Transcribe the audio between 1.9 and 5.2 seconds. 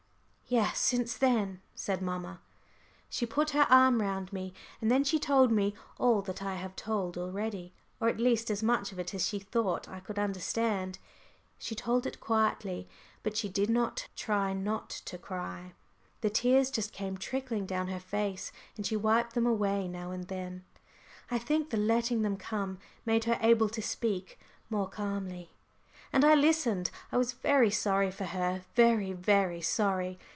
mamma. She put her arm round me, and then she